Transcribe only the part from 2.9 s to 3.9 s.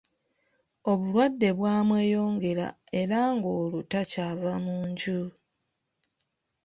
era ng’olwo